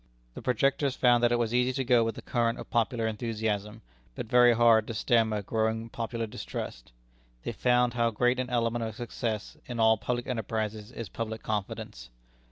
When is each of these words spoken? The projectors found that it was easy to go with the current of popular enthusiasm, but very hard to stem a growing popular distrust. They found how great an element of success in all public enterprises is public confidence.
The 0.33 0.41
projectors 0.41 0.95
found 0.95 1.21
that 1.21 1.31
it 1.31 1.37
was 1.37 1.53
easy 1.53 1.73
to 1.73 1.83
go 1.83 2.03
with 2.03 2.15
the 2.15 2.23
current 2.23 2.57
of 2.57 2.71
popular 2.71 3.05
enthusiasm, 3.05 3.83
but 4.15 4.25
very 4.25 4.53
hard 4.53 4.87
to 4.87 4.95
stem 4.95 5.31
a 5.31 5.43
growing 5.43 5.89
popular 5.89 6.25
distrust. 6.25 6.91
They 7.43 7.51
found 7.51 7.93
how 7.93 8.09
great 8.09 8.39
an 8.39 8.49
element 8.49 8.83
of 8.83 8.95
success 8.95 9.57
in 9.67 9.79
all 9.79 9.97
public 9.99 10.25
enterprises 10.25 10.91
is 10.91 11.07
public 11.07 11.43
confidence. 11.43 12.09